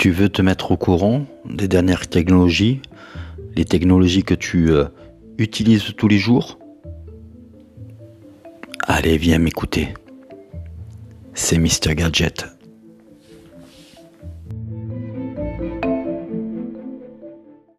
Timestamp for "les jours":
6.08-6.58